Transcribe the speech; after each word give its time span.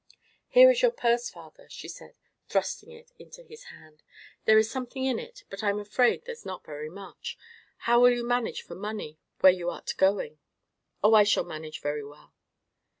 "Here 0.47 0.71
is 0.71 0.81
your 0.81 0.89
purse, 0.89 1.29
father," 1.29 1.67
she 1.69 1.87
said, 1.87 2.15
thrusting 2.49 2.89
it 2.89 3.11
into 3.19 3.43
his 3.43 3.65
hand; 3.65 4.01
"there 4.45 4.57
is 4.57 4.67
something 4.67 5.05
in 5.05 5.19
it, 5.19 5.43
but 5.51 5.61
I'm 5.63 5.77
afraid 5.77 6.25
there's 6.25 6.43
not 6.43 6.65
very 6.65 6.89
much. 6.89 7.37
How 7.85 7.99
will 7.99 8.09
you 8.09 8.25
manage 8.25 8.63
for 8.63 8.73
money 8.73 9.19
where 9.41 9.51
you 9.53 9.69
are 9.69 9.83
going?" 9.97 10.39
"Oh, 11.03 11.13
I 11.13 11.21
shall 11.23 11.43
manage 11.43 11.81
very 11.81 12.03
well." 12.03 12.33